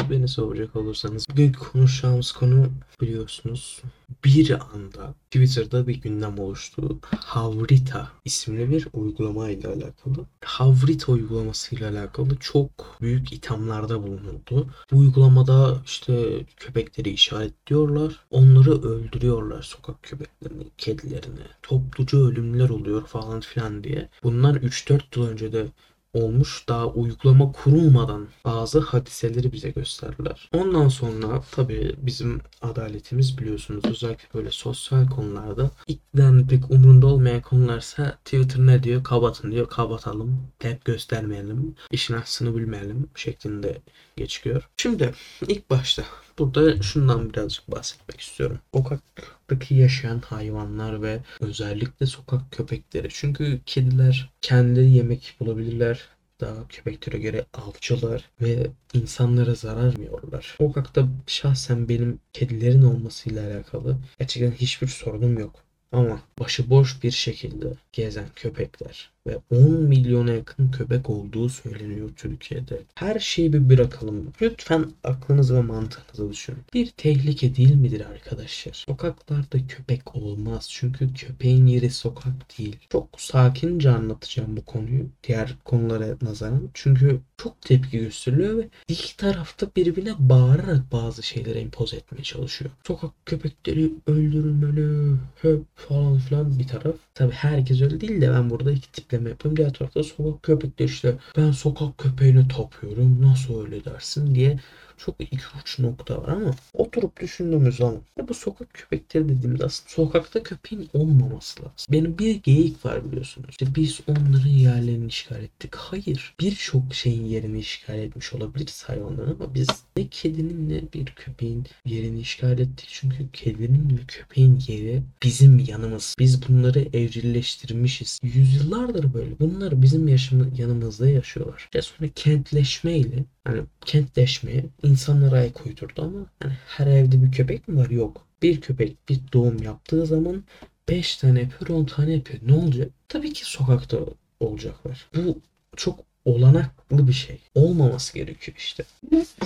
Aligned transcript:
Siz 0.00 0.10
beni 0.10 0.28
soracak 0.28 0.76
olursanız 0.76 1.26
bugün 1.30 1.52
konuşacağımız 1.52 2.32
konu 2.32 2.70
biliyorsunuz 3.00 3.82
bir 4.24 4.50
anda 4.74 5.14
Twitter'da 5.30 5.86
bir 5.86 5.94
gündem 6.00 6.38
oluştu. 6.38 6.98
Havrita 7.16 8.12
isimli 8.24 8.70
bir 8.70 8.88
uygulama 8.92 9.50
ile 9.50 9.68
alakalı. 9.68 10.26
Havrita 10.44 11.12
uygulaması 11.12 11.74
ile 11.74 11.86
alakalı 11.88 12.36
çok 12.36 12.70
büyük 13.00 13.32
ithamlarda 13.32 14.02
bulunuldu. 14.02 14.66
Bu 14.92 14.98
uygulamada 14.98 15.82
işte 15.84 16.44
köpekleri 16.56 17.10
işaretliyorlar. 17.10 18.20
Onları 18.30 18.82
öldürüyorlar 18.82 19.62
sokak 19.62 20.02
köpeklerini, 20.02 20.64
kedilerini. 20.78 21.40
Topluca 21.62 22.18
ölümler 22.18 22.68
oluyor 22.68 23.06
falan 23.06 23.40
filan 23.40 23.84
diye. 23.84 24.08
Bunlar 24.22 24.54
3-4 24.54 25.00
yıl 25.16 25.26
önce 25.26 25.52
de 25.52 25.66
olmuş. 26.14 26.64
Daha 26.68 26.86
uygulama 26.86 27.52
kurulmadan 27.52 28.28
bazı 28.44 28.80
hadiseleri 28.80 29.52
bize 29.52 29.70
gösterdiler. 29.70 30.48
Ondan 30.54 30.88
sonra 30.88 31.42
tabii 31.50 31.94
bizim 31.98 32.40
adaletimiz 32.62 33.38
biliyorsunuz 33.38 33.84
özellikle 33.84 34.28
böyle 34.34 34.50
sosyal 34.50 35.08
konularda 35.08 35.70
iktidarın 35.86 36.46
pek 36.46 36.70
umrunda 36.70 37.06
olmayan 37.06 37.42
konularsa 37.42 38.18
Twitter 38.24 38.66
ne 38.66 38.82
diyor? 38.82 39.04
Kabatın 39.04 39.52
diyor. 39.52 39.68
Kabatalım. 39.68 40.46
Hep 40.58 40.84
göstermeyelim. 40.84 41.74
İşin 41.90 42.14
aslını 42.14 42.56
bilmeyelim 42.56 43.08
şeklinde 43.14 43.80
geçiyor. 44.16 44.68
Şimdi 44.76 45.14
ilk 45.48 45.70
başta 45.70 46.04
burada 46.38 46.82
şundan 46.82 47.30
birazcık 47.30 47.70
bahsetmek 47.70 48.20
istiyorum. 48.20 48.58
Sokaktaki 48.74 49.74
yaşayan 49.74 50.18
hayvanlar 50.20 51.02
ve 51.02 51.20
özellikle 51.40 52.06
sokak 52.06 52.52
köpekleri. 52.52 53.08
Çünkü 53.10 53.60
kediler 53.66 54.30
kendi 54.40 54.80
yemek 54.80 55.36
bulabilirler 55.40 56.08
daha 56.40 56.68
köpeklere 56.68 57.18
göre 57.18 57.44
avcılar 57.54 58.30
ve 58.40 58.66
insanlara 58.94 59.54
zarar 59.54 59.84
vermiyorlar. 59.84 60.54
Sokakta 60.58 61.08
şahsen 61.26 61.88
benim 61.88 62.18
kedilerin 62.32 62.82
olmasıyla 62.82 63.46
alakalı 63.46 63.96
gerçekten 64.18 64.52
hiçbir 64.52 64.86
sorunum 64.86 65.38
yok. 65.38 65.54
Ama 65.92 66.20
başıboş 66.38 67.02
bir 67.02 67.10
şekilde 67.10 67.74
gezen 67.92 68.26
köpekler 68.36 69.10
ve 69.26 69.38
10 69.50 69.72
milyona 69.72 70.32
yakın 70.32 70.70
köpek 70.70 71.10
olduğu 71.10 71.48
söyleniyor 71.48 72.10
Türkiye'de. 72.16 72.80
Her 72.94 73.18
şeyi 73.18 73.52
bir 73.52 73.68
bırakalım. 73.68 74.32
Lütfen 74.42 74.86
aklınızı 75.04 75.56
ve 75.56 75.60
mantığınızı 75.62 76.30
düşünün. 76.30 76.60
Bir 76.74 76.86
tehlike 76.86 77.56
değil 77.56 77.74
midir 77.74 78.00
arkadaşlar? 78.00 78.72
Sokaklarda 78.72 79.66
köpek 79.68 80.16
olmaz. 80.16 80.68
Çünkü 80.70 81.14
köpeğin 81.14 81.66
yeri 81.66 81.90
sokak 81.90 82.58
değil. 82.58 82.76
Çok 82.90 83.08
sakince 83.20 83.90
anlatacağım 83.90 84.56
bu 84.56 84.64
konuyu. 84.64 85.06
Diğer 85.28 85.54
konulara 85.64 86.16
nazaran. 86.22 86.70
Çünkü 86.74 87.20
çok 87.36 87.60
tepki 87.60 87.98
gösteriliyor 87.98 88.58
ve 88.58 88.68
iki 88.88 89.16
tarafta 89.16 89.66
birbirine 89.76 90.14
bağırarak 90.18 90.92
bazı 90.92 91.22
şeyleri 91.22 91.58
empoze 91.58 91.96
etmeye 91.96 92.22
çalışıyor. 92.22 92.70
Sokak 92.86 93.10
köpekleri 93.26 93.92
öldürülmeli, 94.06 95.16
höp 95.36 95.64
falan 95.88 96.18
filan 96.18 96.58
bir 96.58 96.66
taraf. 96.66 96.94
Tabi 97.14 97.32
herkes 97.32 97.80
öyle 97.82 98.00
değil 98.00 98.20
de 98.20 98.32
ben 98.32 98.50
burada 98.50 98.72
iki 98.72 98.92
tipleme 98.92 99.30
yapıyorum. 99.30 99.56
Diğer 99.56 99.72
tarafta 99.72 100.02
sokak 100.02 100.42
köpekleri 100.42 100.88
işte 100.88 101.14
ben 101.36 101.50
sokak 101.50 101.98
köpeğine 101.98 102.48
tapıyorum 102.48 103.22
nasıl 103.22 103.64
öyle 103.64 103.84
dersin 103.84 104.34
diye 104.34 104.58
çok 105.04 105.20
iki 105.20 105.36
uç 105.62 105.78
nokta 105.78 106.22
var 106.22 106.28
ama 106.28 106.54
oturup 106.72 107.20
düşündüğümüz 107.20 107.76
zaman 107.76 108.00
ya 108.18 108.28
bu 108.28 108.34
sokak 108.34 108.74
köpekleri 108.74 109.28
dediğimiz 109.28 109.62
aslında 109.62 109.90
sokakta 109.90 110.42
köpeğin 110.42 110.90
olmaması 110.94 111.62
lazım. 111.62 111.74
Benim 111.90 112.18
bir 112.18 112.34
geyik 112.34 112.84
var 112.84 113.04
biliyorsunuz. 113.04 113.46
İşte 113.50 113.66
biz 113.76 114.00
onların 114.06 114.48
yerlerini 114.48 115.06
işgal 115.06 115.42
ettik. 115.42 115.74
Hayır. 115.74 116.34
Birçok 116.40 116.94
şeyin 116.94 117.24
yerini 117.24 117.58
işgal 117.58 117.98
etmiş 117.98 118.32
olabiliriz 118.32 118.84
hayvanların 118.86 119.36
ama 119.40 119.54
biz 119.54 119.68
ne 119.96 120.08
kedinin 120.08 120.68
ne 120.68 120.82
bir 120.94 121.06
köpeğin 121.06 121.66
yerini 121.86 122.20
işgal 122.20 122.58
ettik. 122.58 122.88
Çünkü 122.92 123.28
kedinin 123.32 123.98
ve 123.98 124.00
köpeğin 124.08 124.62
yeri 124.68 125.02
bizim 125.22 125.58
yanımız. 125.58 126.14
Biz 126.18 126.48
bunları 126.48 126.80
evcilleştirmişiz. 126.80 128.20
Yüzyıllardır 128.22 129.14
böyle. 129.14 129.38
Bunlar 129.40 129.82
bizim 129.82 130.08
yaşamı, 130.08 130.50
yanımızda 130.58 131.08
yaşıyorlar. 131.08 131.68
Ve 131.74 131.82
sonra 131.82 132.08
kentleşmeyle 132.14 133.24
hani 133.44 133.62
kentleşmeye 133.84 134.64
insanlara 134.82 135.36
ayak 135.36 135.66
uydurdu 135.66 136.02
ama 136.02 136.26
hani 136.42 136.52
her 136.66 136.86
evde 136.86 137.22
bir 137.22 137.32
köpek 137.32 137.68
mi 137.68 137.76
var? 137.76 137.90
Yok. 137.90 138.26
Bir 138.42 138.60
köpek 138.60 139.08
bir 139.08 139.20
doğum 139.32 139.62
yaptığı 139.62 140.06
zaman 140.06 140.44
5 140.88 141.16
tane 141.16 141.40
yapıyor 141.40 141.80
10 141.80 141.84
tane 141.84 142.12
yapıyor. 142.12 142.40
Ne 142.46 142.54
olacak? 142.54 142.90
Tabii 143.08 143.32
ki 143.32 143.44
sokakta 143.44 143.98
olacaklar. 144.40 145.08
Bu 145.16 145.38
çok 145.76 146.00
olanaklı 146.24 147.08
bir 147.08 147.12
şey. 147.12 147.38
Olmaması 147.54 148.14
gerekiyor 148.14 148.56
işte. 148.58 148.84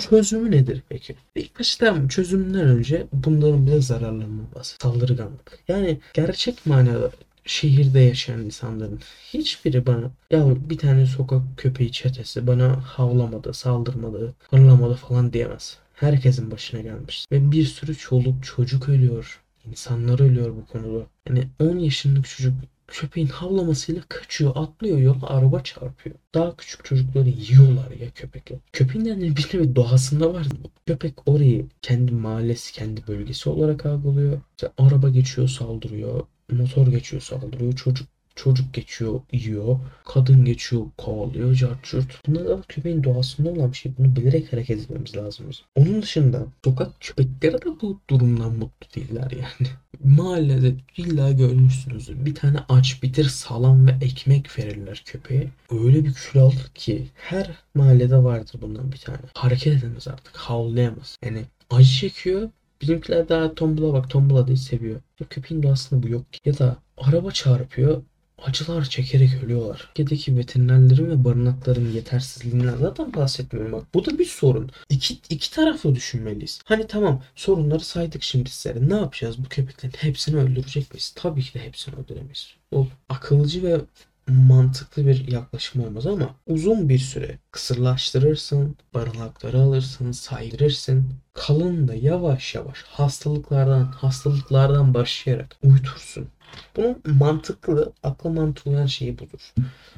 Çözümü 0.09 0.51
nedir 0.51 0.83
peki? 0.89 1.15
İlk 1.35 1.59
başta 1.59 2.09
çözümünden 2.09 2.67
önce 2.67 3.07
bunların 3.13 3.67
bile 3.67 3.81
zararlarından 3.81 4.47
bahset. 4.55 4.81
Saldırganlık. 4.81 5.59
Yani 5.67 5.99
gerçek 6.13 6.65
manada 6.65 7.11
şehirde 7.45 7.99
yaşayan 7.99 8.41
insanların 8.41 8.99
hiçbiri 9.33 9.85
bana 9.85 10.11
ya 10.31 10.69
bir 10.69 10.77
tane 10.77 11.05
sokak 11.05 11.41
köpeği 11.57 11.91
çetesi 11.91 12.47
bana 12.47 12.81
havlamadı, 12.81 13.53
saldırmadı, 13.53 14.33
hırlamadı 14.49 14.95
falan 14.95 15.33
diyemez. 15.33 15.77
Herkesin 15.93 16.51
başına 16.51 16.81
gelmiş. 16.81 17.25
Ve 17.31 17.51
bir 17.51 17.65
sürü 17.65 17.95
çoluk 17.95 18.43
çocuk 18.43 18.89
ölüyor. 18.89 19.41
İnsanlar 19.65 20.19
ölüyor 20.19 20.55
bu 20.55 20.65
konuda. 20.65 21.05
Yani 21.29 21.47
10 21.59 21.77
yaşındaki 21.77 22.29
çocuk 22.29 22.53
köpeğin 22.87 23.27
havlamasıyla 23.27 24.01
kaçıyor, 24.09 24.51
atlıyor 24.55 24.97
yola 24.97 25.27
araba 25.27 25.63
çarpıyor. 25.63 26.15
Daha 26.33 26.55
küçük 26.57 26.85
çocukları 26.85 27.29
yiyorlar 27.29 27.91
ya 27.91 28.09
köpekler. 28.15 28.59
Köpeğin 28.73 29.05
yani 29.05 29.37
bir 29.37 29.49
nevi 29.53 29.75
doğasında 29.75 30.33
var. 30.33 30.47
Köpek 30.85 31.13
orayı 31.25 31.65
kendi 31.81 32.11
mahallesi, 32.11 32.73
kendi 32.73 33.07
bölgesi 33.07 33.49
olarak 33.49 33.85
algılıyor. 33.85 34.41
İşte 34.57 34.71
araba 34.77 35.09
geçiyor, 35.09 35.47
saldırıyor 35.47 36.23
motor 36.51 36.87
geçiyor 36.87 37.21
saldırıyor. 37.21 37.73
Çocuk 37.73 38.07
çocuk 38.35 38.73
geçiyor 38.73 39.21
yiyor. 39.31 39.79
Kadın 40.05 40.45
geçiyor 40.45 40.83
kovalıyor. 40.97 41.55
Carçurt. 41.55 42.27
Bunlar 42.27 42.45
da 42.45 42.61
köpeğin 42.67 43.03
doğasında 43.03 43.49
olan 43.49 43.71
bir 43.71 43.77
şey. 43.77 43.91
Bunu 43.97 44.15
bilerek 44.15 44.53
hareket 44.53 44.79
etmemiz 44.79 45.17
lazım. 45.17 45.45
Onun 45.75 46.01
dışında 46.01 46.45
sokak 46.63 46.91
köpekleri 46.99 47.53
de 47.53 47.81
bu 47.81 47.99
durumdan 48.09 48.51
mutlu 48.51 48.87
değiller 48.95 49.31
yani. 49.31 49.71
Mahallede 50.17 50.75
illa 50.97 51.31
görmüşsünüzdür. 51.31 52.25
Bir 52.25 52.35
tane 52.35 52.57
aç 52.69 53.03
bitir 53.03 53.23
salam 53.23 53.87
ve 53.87 53.91
ekmek 54.01 54.59
verirler 54.59 55.03
köpeğe. 55.05 55.49
Öyle 55.71 56.05
bir 56.05 56.13
kül 56.13 56.41
alır 56.41 56.71
ki 56.75 57.07
her 57.15 57.51
mahallede 57.75 58.23
vardır 58.23 58.59
bundan 58.61 58.91
bir 58.91 58.97
tane. 58.97 59.17
Hareket 59.33 59.73
edemez 59.73 60.07
artık. 60.07 60.37
Havlayamaz. 60.37 61.17
Yani 61.25 61.41
acı 61.69 61.89
çekiyor 61.89 62.49
Bizimkiler 62.81 63.29
daha 63.29 63.55
tombula 63.55 63.93
bak 63.93 64.09
tombula 64.09 64.47
diye 64.47 64.57
seviyor. 64.57 65.01
Ya 65.19 65.27
köpeğin 65.27 65.63
doğasında 65.63 66.03
bu 66.03 66.09
yok 66.09 66.33
ki. 66.33 66.39
Ya 66.45 66.57
da 66.57 66.77
araba 66.97 67.31
çarpıyor 67.31 68.01
acılar 68.37 68.83
çekerek 68.85 69.43
ölüyorlar. 69.43 69.77
Türkiye'deki 69.77 70.37
veterinerlerin 70.37 71.09
ve 71.09 71.23
barınakların 71.23 71.91
yetersizliğinden 71.91 72.77
zaten 72.77 73.13
bahsetmiyorum 73.13 73.71
bak. 73.71 73.83
Bu 73.93 74.05
da 74.05 74.19
bir 74.19 74.25
sorun. 74.25 74.71
İki, 74.89 75.17
iki 75.29 75.51
taraflı 75.51 75.95
düşünmeliyiz. 75.95 76.61
Hani 76.65 76.87
tamam 76.87 77.23
sorunları 77.35 77.79
saydık 77.79 78.23
şimdi 78.23 78.49
sizlere. 78.49 78.89
Ne 78.89 78.95
yapacağız? 78.95 79.37
Bu 79.37 79.49
köpeklerin 79.49 79.93
hepsini 79.97 80.37
öldürecek 80.37 80.91
miyiz? 80.93 81.13
Tabii 81.15 81.41
ki 81.41 81.53
de 81.53 81.63
hepsini 81.63 81.95
öldüremeyiz. 81.95 82.53
O 82.71 82.87
akılcı 83.09 83.63
ve 83.63 83.81
mantıklı 84.27 85.07
bir 85.07 85.27
yaklaşım 85.31 85.83
olmaz 85.83 86.07
ama 86.07 86.35
uzun 86.47 86.89
bir 86.89 86.99
süre 86.99 87.39
kısırlaştırırsın, 87.51 88.77
barınakları 88.93 89.59
alırsın, 89.59 90.11
saydırırsın. 90.11 91.09
Kalın 91.33 91.87
da 91.87 91.95
yavaş 91.95 92.55
yavaş 92.55 92.83
hastalıklardan 92.83 93.83
hastalıklardan 93.83 94.93
başlayarak 94.93 95.57
uyutursun. 95.63 96.27
Bunun 96.75 97.01
mantıklı, 97.05 97.93
akla 98.03 98.29
mantıklı 98.29 98.71
olan 98.71 98.85
şeyi 98.85 99.19
budur. 99.19 99.53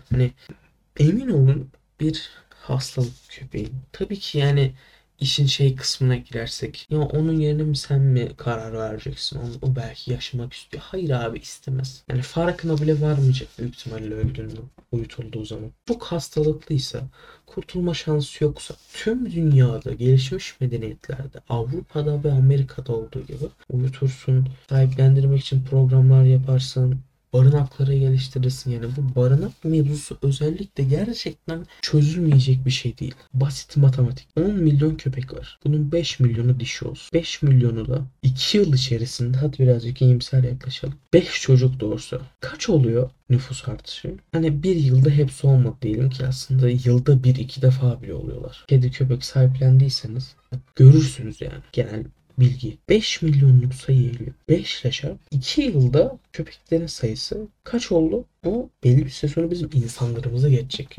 Hani 0.10 0.32
emin 1.00 1.30
olun 1.30 1.72
bir 2.00 2.30
hastalık 2.50 3.14
köpeği. 3.30 3.72
Tabii 3.92 4.20
ki 4.20 4.38
yani 4.38 4.74
işin 5.20 5.46
şey 5.46 5.76
kısmına 5.76 6.16
girersek 6.16 6.88
ya 6.90 7.00
onun 7.00 7.40
yerine 7.40 7.64
mi 7.64 7.78
sen 7.78 8.02
mi 8.02 8.30
karar 8.38 8.74
vereceksin? 8.74 9.40
Onu, 9.40 9.52
o 9.62 9.76
belki 9.76 10.12
yaşamak 10.12 10.54
istiyor. 10.54 10.84
Hayır 10.86 11.10
abi 11.10 11.40
istemez. 11.40 12.04
Yani 12.10 12.22
farkına 12.22 12.78
bile 12.78 13.02
varmayacak 13.02 13.50
büyük 13.60 13.76
ihtimalle 13.76 14.14
öldüğünü 14.14 14.60
uyutulduğu 14.92 15.46
zaman. 15.46 15.72
Çok 15.88 16.04
hastalıklıysa 16.04 17.02
kurtulma 17.46 17.94
şansı 17.94 18.44
yoksa 18.44 18.76
tüm 18.94 19.32
dünyada 19.32 19.94
gelişmiş 19.94 20.62
medeniyetlerde 20.62 21.40
Avrupa'da 21.50 22.24
ve 22.24 22.32
Amerika'da 22.32 22.94
olduğu 22.94 23.22
gibi 23.22 23.46
uyutursun, 23.70 24.48
sahiplendirmek 24.70 25.42
için 25.42 25.64
programlar 25.64 26.24
yaparsın, 26.24 27.00
barınakları 27.34 27.98
geliştirirsin. 27.98 28.72
Yani 28.72 28.86
bu 28.98 29.16
barınak 29.16 29.52
mevzusu 29.64 30.18
özellikle 30.22 30.84
gerçekten 30.84 31.66
çözülmeyecek 31.82 32.66
bir 32.66 32.72
şey 32.72 32.98
değil. 32.98 33.16
Basit 33.34 33.78
matematik. 33.78 34.28
10 34.38 34.52
milyon 34.52 34.96
köpek 34.96 35.34
var. 35.34 35.60
Bunun 35.66 35.92
5 35.92 36.20
milyonu 36.20 36.60
dişi 36.60 36.86
olsun. 36.86 37.10
5 37.14 37.42
milyonu 37.42 37.88
da 37.88 38.02
2 38.24 38.58
yıl 38.58 38.74
içerisinde 38.74 39.38
hadi 39.38 39.60
birazcık 39.60 40.02
iyimser 40.02 40.44
yaklaşalım. 40.44 40.96
5 41.14 41.42
çocuk 41.42 41.80
doğursa 41.80 42.22
kaç 42.40 42.70
oluyor 42.70 43.10
nüfus 43.30 43.70
artışı? 43.70 44.16
Hani 44.32 44.64
bir 44.64 44.76
yılda 44.76 45.10
hepsi 45.10 45.48
olmadı 45.48 45.76
diyelim 45.82 46.10
ki 46.10 46.26
aslında 46.26 46.70
yılda 46.70 47.24
bir 47.24 47.36
iki 47.36 47.62
defa 47.62 48.02
bile 48.02 48.14
oluyorlar. 48.14 48.66
Kedi 48.68 48.92
köpek 48.92 49.26
sahiplendiyseniz 49.26 50.36
görürsünüz 50.76 51.42
yani 51.42 51.64
genel 51.72 52.06
bilgi. 52.40 52.78
5 52.90 53.22
milyonluk 53.22 53.74
sayı 53.74 54.12
geliyor. 54.12 54.34
5 54.50 54.82
ile 54.82 54.92
çarp 54.92 55.18
2 55.32 55.62
yılda 55.62 56.18
köpeklerin 56.34 56.88
sayısı 56.88 57.48
kaç 57.64 57.92
oldu? 57.92 58.26
Bu 58.44 58.70
belli 58.84 59.06
bir 59.06 59.10
süre 59.10 59.32
sonra 59.32 59.52
bizim 59.52 59.70
insanlarımıza 59.74 60.50
geçecek. 60.50 60.98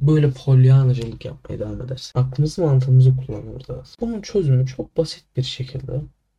Böyle 0.00 0.30
polyanacılık 0.30 1.24
yapmaya 1.24 1.58
devam 1.58 1.82
edersin. 1.82 2.18
Aklımızı 2.18 2.62
mantığımızı 2.62 3.16
kullanmamız 3.16 3.70
lazım. 3.70 3.94
Bunun 4.00 4.20
çözümü 4.22 4.66
çok 4.66 4.96
basit 4.96 5.24
bir 5.36 5.42
şekilde 5.42 5.92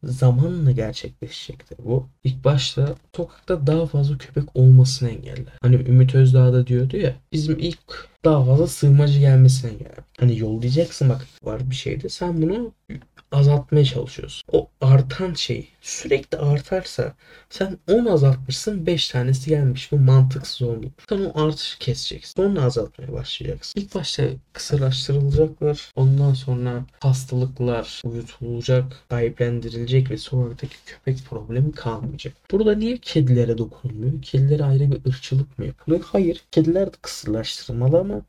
zamanla 0.03 0.71
gerçekleşecektir 0.71 1.77
bu. 1.85 2.07
İlk 2.23 2.43
başta 2.43 2.95
sokakta 3.15 3.67
daha 3.67 3.85
fazla 3.85 4.17
köpek 4.17 4.55
olmasını 4.55 5.09
engeller. 5.09 5.53
Hani 5.61 5.75
Ümit 5.75 6.15
Özdağ 6.15 6.53
da 6.53 6.67
diyordu 6.67 6.97
ya 6.97 7.15
bizim 7.31 7.59
ilk 7.59 7.79
daha 8.25 8.45
fazla 8.45 8.67
sığınmacı 8.67 9.19
gelmesine 9.19 9.71
engeller. 9.71 10.03
Hani 10.19 10.39
yollayacaksın 10.39 11.09
bak 11.09 11.27
var 11.43 11.69
bir 11.69 11.75
şeyde 11.75 12.09
sen 12.09 12.41
bunu 12.41 12.71
azaltmaya 13.33 13.85
çalışıyorsun. 13.85 14.43
O 14.51 14.69
artan 14.81 15.33
şey 15.33 15.67
sürekli 15.81 16.37
artarsa 16.37 17.13
sen 17.49 17.77
10 17.91 18.05
azaltmışsın 18.05 18.85
5 18.85 19.09
tanesi 19.09 19.49
gelmiş. 19.49 19.91
Bu 19.91 19.97
mantıksız 19.97 20.61
oldu. 20.61 20.91
Sen 21.09 21.31
o 21.33 21.43
artışı 21.43 21.79
keseceksin. 21.79 22.33
Sonra 22.41 22.61
azaltmaya 22.61 23.13
başlayacaksın. 23.13 23.81
İlk 23.81 23.95
başta 23.95 24.23
kısırlaştırılacaklar. 24.53 25.91
Ondan 25.95 26.33
sonra 26.33 26.85
hastalıklar 26.99 28.01
uyutulacak, 28.05 28.85
sahiplendirilecek 29.09 30.11
ve 30.11 30.17
sokaktaki 30.17 30.75
köpek 30.85 31.25
problemi 31.29 31.71
kalmayacak. 31.71 32.33
Burada 32.51 32.75
niye 32.75 32.97
kedilere 32.97 33.57
dokunulmuyor? 33.57 34.21
Kedilere 34.21 34.63
ayrı 34.63 34.91
bir 34.91 35.09
ırkçılık 35.09 35.59
mı 35.59 35.65
yapılıyor? 35.65 36.01
Hayır. 36.11 36.43
Kediler 36.51 36.87
de 36.87 36.97
kısırlaştırılmalı 37.01 37.99
ama 37.99 38.21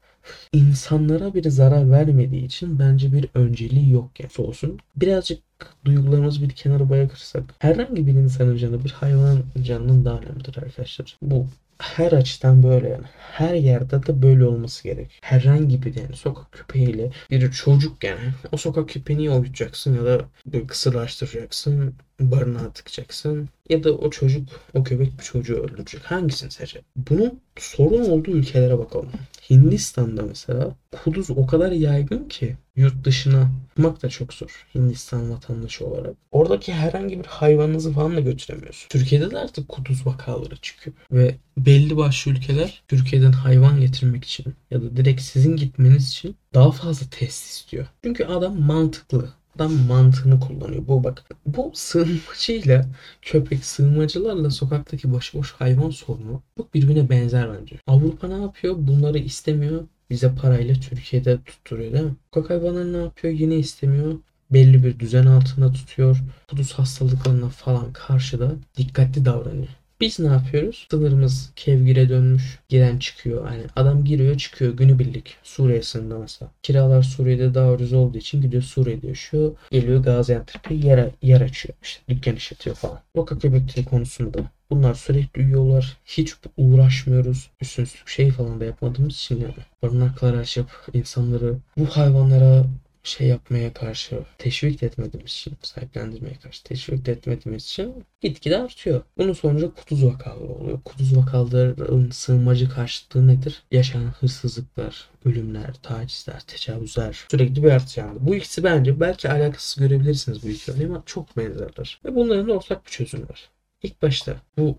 insanlara 0.53 1.35
bir 1.35 1.51
zarar 1.51 1.91
vermediği 1.91 2.45
için 2.45 2.79
bence 2.79 3.13
bir 3.13 3.29
önceliği 3.35 3.93
yok 3.93 4.11
yani 4.21 4.49
olsun. 4.49 4.79
Birazcık 4.97 5.43
duygularımızı 5.85 6.43
bir 6.43 6.51
kenara 6.51 6.91
bırakırsak 6.91 7.45
herhangi 7.59 8.07
bir 8.07 8.13
insanın 8.13 8.57
canı 8.57 8.85
bir 8.85 8.91
hayvanın 8.91 9.45
canının 9.63 10.05
daha 10.05 10.19
önemlidir 10.19 10.59
arkadaşlar. 10.59 11.19
Bu 11.23 11.47
her 11.79 12.13
açıdan 12.13 12.63
böyle 12.63 12.89
yani. 12.89 13.05
Her 13.33 13.55
yerde 13.55 14.07
de 14.07 14.23
böyle 14.23 14.45
olması 14.45 14.85
gerek. 14.85 15.19
Herhangi 15.21 15.83
bir 15.83 15.95
yani 15.95 16.17
sokak 16.17 16.53
köpeğiyle 16.53 17.11
bir 17.31 17.53
çocuk 17.53 18.05
yani. 18.05 18.21
O 18.53 18.57
sokak 18.57 18.89
köpeğini 18.89 19.31
oyutacaksın 19.31 19.97
ya 19.97 20.05
da 20.05 20.25
kısırlaştıracaksın. 20.67 21.95
Barınağa 22.21 22.73
tıkacaksın. 22.73 23.49
Ya 23.71 23.85
da 23.85 23.93
o 23.93 24.11
çocuk, 24.11 24.49
o 24.75 24.85
köpek 24.85 25.19
bir 25.19 25.25
çocuğu 25.25 25.57
öldürecek. 25.57 26.03
Hangisini 26.05 26.51
seçecek? 26.51 26.85
Bunun 26.97 27.41
sorun 27.57 28.11
olduğu 28.11 28.31
ülkelere 28.31 28.79
bakalım. 28.79 29.11
Hindistan'da 29.51 30.23
mesela 30.23 30.75
kuduz 31.05 31.31
o 31.31 31.47
kadar 31.47 31.73
yaygın 31.73 32.29
ki 32.29 32.57
yurt 32.77 33.05
dışına 33.05 33.51
çıkmak 33.69 34.03
da 34.03 34.09
çok 34.09 34.35
zor. 34.35 34.67
Hindistan 34.75 35.31
vatandaşı 35.31 35.87
olarak. 35.87 36.15
Oradaki 36.33 36.73
herhangi 36.73 37.19
bir 37.19 37.25
hayvanınızı 37.25 37.93
falan 37.93 38.17
da 38.17 38.21
götüremiyorsun. 38.21 38.89
Türkiye'de 38.89 39.31
de 39.31 39.39
artık 39.39 39.69
kuduz 39.69 40.07
vakaları 40.07 40.57
çıkıyor. 40.57 40.97
Ve 41.13 41.35
belli 41.59 41.97
başlı 41.97 42.31
ülkeler 42.31 42.83
Türkiye'den 42.89 43.33
hayvan 43.33 43.81
getirmek 43.81 44.25
için 44.25 44.55
ya 44.71 44.83
da 44.83 44.97
direkt 44.97 45.23
sizin 45.23 45.57
gitmeniz 45.57 46.09
için 46.09 46.37
daha 46.55 46.71
fazla 46.71 47.07
test 47.11 47.47
istiyor. 47.51 47.87
Çünkü 48.05 48.25
adam 48.25 48.61
mantıklı 48.61 49.33
adam 49.57 49.73
mantığını 49.89 50.41
kullanıyor. 50.41 50.83
Bu 50.89 51.05
bak 51.05 51.25
bu 51.47 51.71
sığınmacıyla 51.75 52.87
köpek 53.23 53.65
sığınmacılarla 53.65 54.51
sokaktaki 54.51 55.13
başıboş 55.13 55.53
hayvan 55.53 55.91
sorunu 55.91 56.43
çok 56.57 56.75
birbirine 56.75 57.11
benzer 57.11 57.49
bence. 57.61 57.77
Avrupa 57.87 58.29
ne 58.29 58.43
yapıyor? 58.43 58.75
Bunları 58.79 59.19
istemiyor. 59.19 59.85
Bize 60.11 60.35
parayla 60.35 60.75
Türkiye'de 60.75 61.39
tutturuyor 61.45 61.93
değil 61.93 62.05
mi? 62.05 62.15
Sokak 62.35 62.51
hayvanları 62.51 62.93
ne 62.93 62.97
yapıyor? 62.97 63.35
Yine 63.35 63.57
istemiyor. 63.57 64.15
Belli 64.51 64.85
bir 64.85 64.99
düzen 64.99 65.27
altında 65.27 65.73
tutuyor. 65.73 66.19
Kuduz 66.51 66.73
hastalıklarına 66.73 67.49
falan 67.49 67.93
karşı 67.93 68.41
da 68.41 68.53
dikkatli 68.77 69.25
davranıyor. 69.25 69.69
Biz 70.01 70.19
ne 70.19 70.27
yapıyoruz? 70.27 70.87
Sınırımız 70.91 71.53
kevgire 71.57 72.09
dönmüş. 72.09 72.59
Giren 72.69 72.99
çıkıyor. 72.99 73.51
Yani 73.51 73.63
adam 73.77 74.05
giriyor 74.05 74.37
çıkıyor 74.37 74.77
günübirlik. 74.77 75.37
Suriye 75.43 75.83
sınırında 75.83 76.19
mesela. 76.19 76.51
Kiralar 76.63 77.03
Suriye'de 77.03 77.55
daha 77.55 77.73
ucuz 77.73 77.93
olduğu 77.93 78.19
için 78.19 78.43
gidiyor 78.43 78.63
Suriye'de 78.63 79.07
yaşıyor. 79.07 79.53
Geliyor 79.71 80.03
Gaziantep'e 80.03 80.75
yer, 80.75 81.11
yer 81.23 81.41
açıyor. 81.41 81.75
İşte 81.83 82.03
dükkan 82.09 82.37
işletiyor 82.37 82.77
falan. 82.77 83.01
Sokak 83.17 83.43
köpekleri 83.43 83.85
konusunda 83.85 84.39
Bunlar 84.71 84.95
sürekli 84.95 85.43
uyuyorlar. 85.43 85.97
Hiç 86.05 86.35
uğraşmıyoruz. 86.57 87.51
Üstüne 87.61 87.87
şey 88.07 88.31
falan 88.31 88.61
da 88.61 88.65
yapmadığımız 88.65 89.15
için 89.15 89.41
yani. 89.41 89.55
Barınaklar 89.83 90.35
açıp 90.35 90.67
insanları 90.93 91.55
bu 91.79 91.87
hayvanlara 91.87 92.65
şey 93.09 93.27
yapmaya 93.27 93.73
karşı 93.73 94.19
teşvik 94.39 94.83
etmediğimiz 94.83 95.33
için, 95.33 95.55
sahiplendirmeye 95.63 96.35
karşı 96.35 96.65
teşvik 96.65 97.09
etmediğimiz 97.09 97.65
için 97.65 98.05
gitgide 98.21 98.59
artıyor. 98.59 99.03
Bunun 99.19 99.33
sonucu 99.33 99.75
kuduz 99.75 100.05
vakaları 100.05 100.49
oluyor. 100.49 100.81
Kuduz 100.85 101.17
vakaların 101.17 102.11
sığınmacı 102.11 102.69
karşılığı 102.69 103.27
nedir? 103.27 103.63
Yaşanan 103.71 104.15
hırsızlıklar, 104.21 105.09
ölümler, 105.25 105.75
tacizler, 105.83 106.41
tecavüzler 106.41 107.25
sürekli 107.31 107.63
bir 107.63 107.71
artış 107.71 107.97
yani. 107.97 108.19
Bu 108.21 108.35
ikisi 108.35 108.65
bence 108.65 109.01
belki 109.01 109.31
alakasız 109.31 109.83
görebilirsiniz 109.83 110.43
bu 110.43 110.49
iki 110.49 110.73
örneği 110.73 110.87
ama 110.87 111.03
çok 111.07 111.37
benzerler. 111.37 112.01
Ve 112.05 112.15
bunların 112.15 112.49
ortak 112.49 112.87
bir 112.87 112.91
çözüm 112.91 113.29
var. 113.29 113.51
İlk 113.83 114.03
başta 114.03 114.37
bu 114.59 114.79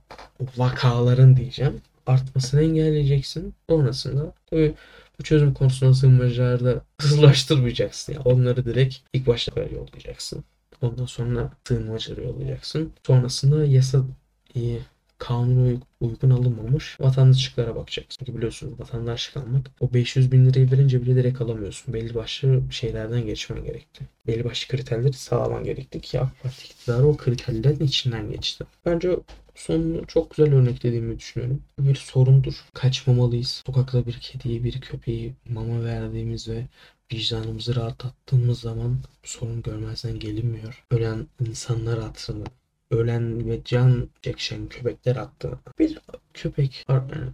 vakaların 0.58 1.38
diyeceğim 1.38 1.82
artmasını 2.08 2.62
engelleyeceksin. 2.62 3.54
Sonrasında 3.70 4.34
tabii 4.50 4.74
bu 5.20 5.24
çözüm 5.24 5.54
konusunda 5.54 5.94
sığınmacılarda 5.94 6.82
hızlaştırmayacaksın. 7.02 8.14
Yani 8.14 8.24
onları 8.24 8.66
direkt 8.66 8.96
ilk 9.14 9.28
başta 9.28 9.62
yollayacaksın. 9.62 10.44
Ondan 10.82 11.06
sonra 11.06 11.52
sığınmacıları 11.68 12.24
yollayacaksın. 12.24 12.92
Sonrasında 13.08 13.66
yasa 13.66 14.06
iyi 14.54 14.80
kanuna 15.18 15.78
uygun 16.02 16.30
alınmamış 16.30 17.00
vatandaşlıklara 17.00 17.76
bakacaksın. 17.76 18.18
Çünkü 18.20 18.38
biliyorsunuz 18.38 18.80
vatandaşlık 18.80 19.38
almak 19.38 19.72
o 19.80 19.94
500 19.94 20.32
bin 20.32 20.46
lirayı 20.46 20.72
verince 20.72 21.02
bile 21.02 21.16
direkt 21.16 21.42
alamıyorsun. 21.42 21.94
Belli 21.94 22.16
başlı 22.16 22.62
şeylerden 22.70 23.26
geçmen 23.26 23.64
gerekti. 23.64 24.06
Belli 24.28 24.44
başlı 24.44 24.68
kriterleri 24.68 25.14
sağlaman 25.14 25.64
gerekti 25.64 26.02
ki 26.02 26.20
AK 26.20 26.44
Parti 26.44 26.66
iktidarı 26.66 27.08
o 27.08 27.18
kriterlerin 27.18 27.86
içinden 27.86 28.32
geçti. 28.32 28.64
Bence 28.86 29.18
sonunu 29.56 30.08
çok 30.08 30.36
güzel 30.36 30.54
örneklediğimi 30.54 31.20
düşünüyorum. 31.20 31.64
Bir 31.80 31.96
sorundur. 31.96 32.66
Kaçmamalıyız. 32.74 33.64
Sokakta 33.66 34.06
bir 34.06 34.14
kediyi, 34.14 34.64
bir 34.64 34.82
köpeği 34.82 35.34
mama 35.50 35.84
verdiğimiz 35.84 36.50
ve 36.50 36.68
vicdanımızı 37.14 37.76
rahatlattığımız 37.76 38.60
zaman 38.60 38.98
sorun 39.24 39.62
görmezden 39.62 40.20
gelinmiyor. 40.20 40.84
Ölen 40.92 41.28
insanlar 41.40 42.00
hatırına 42.00 42.46
ölen 42.92 43.50
ve 43.50 43.62
can 43.66 44.10
çekişen 44.22 44.68
köpekler 44.68 45.16
attı. 45.16 45.60
Bir 45.80 46.00
köpek 46.34 46.86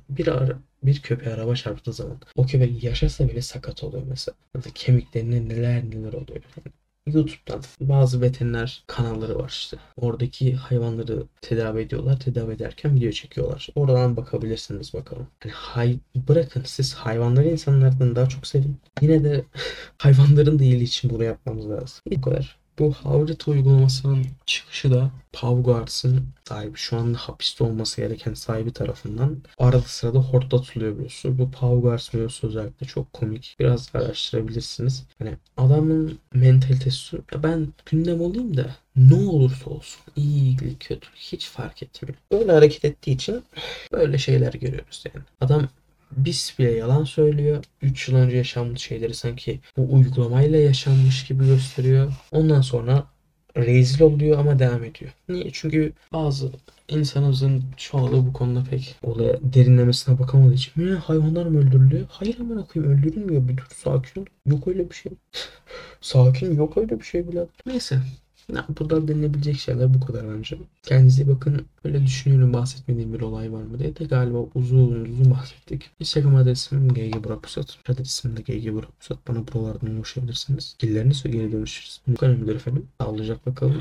bir 0.10 0.28
ara, 0.28 0.60
bir 0.84 1.02
köpeğe 1.02 1.36
araba 1.36 1.56
çarptığı 1.56 1.94
zaman 1.94 2.18
o 2.36 2.46
köpek 2.46 2.84
yaşasa 2.84 3.30
bile 3.30 3.42
sakat 3.42 3.84
oluyor 3.84 4.04
mesela. 4.10 4.36
Ya 4.56 4.64
da 4.64 4.70
kemiklerine 4.76 5.50
neler 5.50 5.84
neler 5.84 6.14
oluyor. 6.14 6.42
Yani 6.58 6.74
YouTube'dan 7.06 7.62
bazı 7.80 8.22
veteriner 8.22 8.84
kanalları 8.88 9.40
var 9.40 9.50
işte. 9.50 9.78
Oradaki 9.98 10.56
hayvanları 10.56 11.24
tedavi 11.42 11.82
ediyorlar. 11.82 12.20
Tedavi 12.20 12.54
ederken 12.54 12.96
video 12.96 13.12
çekiyorlar. 13.12 13.68
Oradan 13.76 14.18
bakabilirsiniz 14.18 14.94
bakalım. 14.94 15.28
Yani 15.46 15.54
hay 15.54 16.00
bırakın 16.16 16.64
siz 16.66 16.94
hayvanları 16.94 17.48
insanlardan 17.48 18.16
daha 18.16 18.30
çok 18.30 18.48
sevin. 18.48 18.78
Yine 19.02 19.24
de 19.24 19.46
hayvanların 19.98 20.60
iyiliği 20.60 20.84
için 20.84 21.10
bunu 21.10 21.24
yapmamız 21.24 21.70
lazım. 21.70 22.00
Bu 22.12 22.22
kadar. 22.22 22.61
Bu 22.82 22.94
Havrit 22.94 23.48
uygulamasının 23.48 24.26
çıkışı 24.46 24.92
da 24.92 25.12
Pavguards'ın 25.34 26.28
sahibi 26.46 26.78
şu 26.78 26.98
anda 26.98 27.18
hapiste 27.18 27.64
olması 27.64 28.02
gereken 28.02 28.34
sahibi 28.34 28.74
tarafından 28.74 29.38
arada 29.58 29.82
sırada 29.82 30.20
hortlatılıyor 30.20 30.94
biliyorsun. 30.94 31.38
Bu 31.38 31.52
Pavguards 31.52 32.14
mevzusu 32.14 32.48
özellikle 32.48 32.88
çok 32.88 33.14
komik. 33.14 33.56
Biraz 33.60 33.90
araştırabilirsiniz. 33.96 35.04
Hani 35.20 35.38
adamın 35.58 36.20
mentalitesi 36.34 37.18
ben 37.44 37.68
gündem 37.86 38.22
olayım 38.22 38.58
da 38.58 38.76
ne 38.96 39.16
olursa 39.16 39.70
olsun 39.70 40.02
iyi 40.16 40.58
kötü 40.80 41.08
hiç 41.16 41.50
fark 41.50 41.84
etmiyor. 41.84 42.18
Böyle 42.32 42.52
hareket 42.52 42.86
ettiği 42.86 43.12
için 43.12 43.44
böyle 43.92 44.18
şeyler 44.18 44.54
görüyoruz 44.54 45.04
yani. 45.14 45.26
Adam 45.42 45.68
biz 46.18 46.56
bile 46.60 46.72
yalan 46.72 47.04
söylüyor. 47.04 47.64
3 47.82 48.10
yıl 48.10 48.16
önce 48.18 48.38
yaşanmış 48.38 48.82
şeyleri 48.82 49.14
sanki 49.14 49.60
bu 49.78 49.94
uygulamayla 49.96 50.60
yaşanmış 50.60 51.26
gibi 51.28 51.46
gösteriyor. 51.46 52.14
Ondan 52.32 52.62
sonra 52.62 53.04
rezil 53.58 54.02
oluyor 54.02 54.40
ama 54.40 54.60
devam 54.60 54.84
ediyor. 54.84 55.12
Niye? 55.30 55.50
Çünkü 55.54 55.94
bazı 56.14 56.52
insanımızın 56.88 57.64
çoğu 57.78 58.12
da 58.12 58.28
bu 58.28 58.34
konuda 58.34 58.64
pek 58.70 58.96
olaya 59.04 59.40
derinlemesine 59.42 60.20
bakamadığı 60.20 60.54
için 60.54 60.72
"Ne, 60.86 60.92
hayvanlar 60.92 61.46
mı 61.46 61.60
öldürülüyor? 61.60 62.06
Hayır 62.10 62.40
amına 62.40 62.66
koyayım 62.66 62.98
öldürülmüyor. 63.00 63.48
Bir 63.48 63.58
dur 63.58 63.68
sakin 63.76 64.22
ol. 64.22 64.26
Yok 64.46 64.68
öyle 64.68 64.90
bir 64.90 64.96
şey. 64.96 65.12
sakin 66.02 66.56
yok 66.56 66.78
öyle 66.78 67.00
bir 67.00 67.06
şey 67.06 67.28
bile. 67.28 67.46
Neyse. 67.66 68.00
Ya, 68.50 68.66
burada 68.80 69.08
denilebilecek 69.08 69.60
şeyler 69.60 69.94
bu 69.94 70.00
kadar 70.00 70.38
bence. 70.38 70.58
Kendinize 70.84 71.28
bakın. 71.28 71.66
Öyle 71.84 72.06
düşünüyorum 72.06 72.54
bahsetmediğim 72.54 73.14
bir 73.14 73.22
olay 73.22 73.54
var 73.54 73.64
mı 73.64 73.80
diye 73.80 73.96
de 73.96 74.04
galiba 74.04 74.38
uzun 74.56 75.06
uzun 75.06 75.32
bahsettik. 75.32 75.90
Instagram 76.00 76.36
adresim 76.36 76.94
GG 76.94 77.24
Burakpusat. 77.24 77.78
Adresim 77.90 78.38
de 78.38 78.42
GG 78.42 78.74
Burakpusat. 78.74 79.28
Bana 79.28 79.48
buralardan 79.48 79.96
ulaşabilirsiniz. 79.96 80.76
Dilleriniz 80.80 81.26
ve 81.26 81.30
geri 81.30 81.52
dönüşürüz. 81.52 82.02
Bu 82.08 82.16
kadar 82.16 82.56
efendim. 82.56 82.88
Sağlıcakla 83.02 83.56
kalın. 83.56 83.80